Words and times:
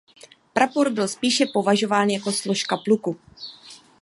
Prapor 0.53 0.89
byl 0.89 1.07
spíše 1.07 1.45
považován 1.53 2.09
jako 2.09 2.31
složka 2.31 2.77
pluku. 2.77 3.19